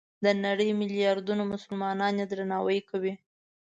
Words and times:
د 0.23 0.25
نړۍ 0.45 0.69
ملیاردونو 0.81 1.43
مسلمانان 1.53 2.13
یې 2.19 2.25
درناوی 2.31 2.79
کوي. 2.89 3.13